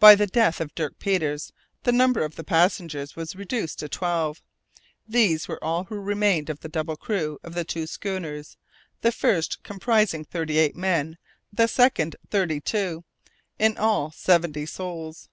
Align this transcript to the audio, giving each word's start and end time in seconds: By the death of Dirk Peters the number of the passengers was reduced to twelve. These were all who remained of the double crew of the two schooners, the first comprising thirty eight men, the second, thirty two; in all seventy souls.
By 0.00 0.16
the 0.16 0.26
death 0.26 0.60
of 0.60 0.74
Dirk 0.74 0.98
Peters 0.98 1.52
the 1.84 1.92
number 1.92 2.24
of 2.24 2.34
the 2.34 2.42
passengers 2.42 3.14
was 3.14 3.36
reduced 3.36 3.78
to 3.78 3.88
twelve. 3.88 4.42
These 5.06 5.46
were 5.46 5.62
all 5.62 5.84
who 5.84 6.00
remained 6.00 6.50
of 6.50 6.58
the 6.58 6.68
double 6.68 6.96
crew 6.96 7.38
of 7.44 7.54
the 7.54 7.62
two 7.62 7.86
schooners, 7.86 8.56
the 9.02 9.12
first 9.12 9.62
comprising 9.62 10.24
thirty 10.24 10.58
eight 10.58 10.74
men, 10.74 11.18
the 11.52 11.68
second, 11.68 12.16
thirty 12.32 12.60
two; 12.60 13.04
in 13.56 13.78
all 13.78 14.10
seventy 14.10 14.66
souls. 14.66 15.28